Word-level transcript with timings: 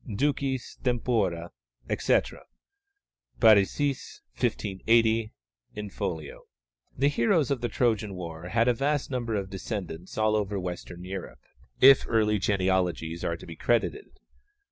ducis 0.09 0.79
tempora_, 0.83 1.49
etc. 1.87 2.39
(Parisiis, 3.39 4.21
1580, 4.35 5.31
in 5.75 5.89
folio). 5.91 6.45
The 6.97 7.07
heroes 7.07 7.51
of 7.51 7.61
the 7.61 7.69
Trojan 7.69 8.15
war 8.15 8.47
had 8.49 8.67
a 8.67 8.73
vast 8.73 9.11
number 9.11 9.35
of 9.35 9.51
descendants 9.51 10.17
all 10.17 10.35
over 10.35 10.59
Western 10.59 11.03
Europe, 11.03 11.41
if 11.79 12.05
early 12.07 12.39
genealogies 12.39 13.23
are 13.23 13.37
to 13.37 13.45
be 13.45 13.55
credited. 13.55 14.17